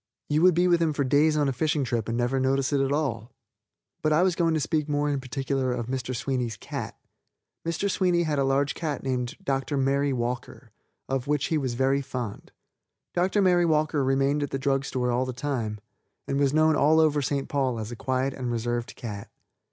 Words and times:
You 0.29 0.41
would 0.41 0.55
be 0.55 0.67
with 0.67 0.81
him 0.81 0.93
for 0.93 1.03
days 1.03 1.37
on 1.37 1.47
a 1.47 1.53
fishing 1.53 1.83
trip 1.83 2.09
and 2.09 2.17
never 2.17 2.39
notice 2.39 2.73
it 2.73 2.81
at 2.81 2.91
all. 2.91 3.29
But 4.01 4.11
I 4.11 4.23
was 4.23 4.33
going 4.35 4.55
to 4.55 4.59
speak 4.59 4.89
more 4.89 5.07
in 5.11 5.21
particular 5.21 5.71
of 5.71 5.87
Mi. 5.87 5.99
Sweeney's 5.99 6.57
cat. 6.57 6.97
Mr. 7.67 7.87
Sweeney 7.87 8.23
had 8.23 8.39
a 8.39 8.43
large 8.43 8.73
cat 8.73 9.03
named 9.03 9.37
Dr. 9.43 9.77
Mary 9.77 10.11
Walker, 10.11 10.71
of 11.07 11.27
which 11.27 11.45
he 11.49 11.57
was 11.59 11.75
very 11.75 12.01
fond. 12.01 12.51
Dr. 13.13 13.43
Mary 13.43 13.67
Walker 13.67 14.03
remained 14.03 14.41
at 14.41 14.49
the 14.49 14.57
drug 14.57 14.85
store 14.85 15.11
all 15.11 15.25
the 15.27 15.33
time, 15.33 15.79
and 16.27 16.39
was 16.39 16.51
known 16.51 16.75
all 16.75 16.99
over 16.99 17.21
St. 17.21 17.47
Paul 17.47 17.77
as 17.77 17.91
a 17.91 17.95
quiet 17.95 18.33
and 18.33 18.51
reserved 18.51 18.95
cat. 18.95 19.29